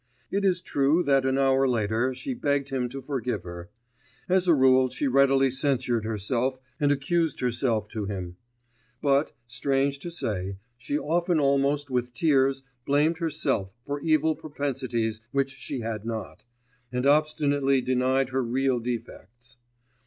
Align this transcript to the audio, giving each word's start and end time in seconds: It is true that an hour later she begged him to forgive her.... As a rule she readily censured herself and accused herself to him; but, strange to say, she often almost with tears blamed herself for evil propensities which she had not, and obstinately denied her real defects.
It 0.31 0.43
is 0.43 0.63
true 0.63 1.03
that 1.03 1.25
an 1.27 1.37
hour 1.37 1.67
later 1.67 2.15
she 2.15 2.33
begged 2.33 2.69
him 2.69 2.89
to 2.89 3.03
forgive 3.03 3.43
her.... 3.43 3.69
As 4.27 4.47
a 4.47 4.53
rule 4.55 4.89
she 4.89 5.07
readily 5.07 5.51
censured 5.51 6.05
herself 6.05 6.57
and 6.79 6.91
accused 6.91 7.39
herself 7.39 7.87
to 7.89 8.05
him; 8.05 8.35
but, 8.99 9.33
strange 9.45 9.99
to 9.99 10.09
say, 10.09 10.57
she 10.75 10.97
often 10.97 11.39
almost 11.39 11.91
with 11.91 12.15
tears 12.15 12.63
blamed 12.83 13.19
herself 13.19 13.75
for 13.85 13.99
evil 14.01 14.35
propensities 14.35 15.21
which 15.31 15.51
she 15.51 15.81
had 15.81 16.03
not, 16.03 16.45
and 16.91 17.05
obstinately 17.05 17.79
denied 17.79 18.29
her 18.29 18.43
real 18.43 18.79
defects. 18.79 19.57